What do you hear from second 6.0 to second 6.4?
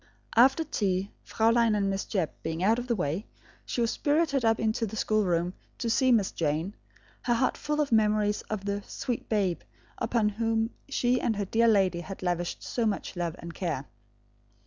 Miss